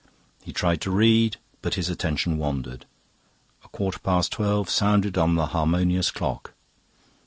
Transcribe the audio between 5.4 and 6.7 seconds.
harmonious clock.